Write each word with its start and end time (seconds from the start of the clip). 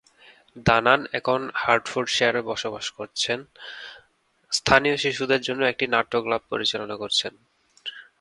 দানান 0.65 1.01
এখন 1.13 1.41
হার্টফোর্ডশায়ারে 1.55 2.41
বসবাস 2.41 2.85
করছেন, 2.89 3.39
স্থানীয় 4.51 4.95
শিশুদের 4.97 5.41
জন্য 5.41 5.61
একটি 5.63 5.85
নাট্য 5.87 6.13
ক্লাব 6.23 6.41
পরিচালনা 6.49 6.95
করছেন। 6.95 7.33